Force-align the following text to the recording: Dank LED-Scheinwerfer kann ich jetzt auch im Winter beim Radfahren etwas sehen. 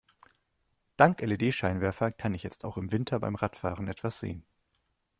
Dank 0.97 1.21
LED-Scheinwerfer 1.21 2.09
kann 2.11 2.33
ich 2.33 2.41
jetzt 2.41 2.65
auch 2.65 2.75
im 2.75 2.91
Winter 2.91 3.19
beim 3.19 3.35
Radfahren 3.35 3.87
etwas 3.87 4.19
sehen. 4.19 4.43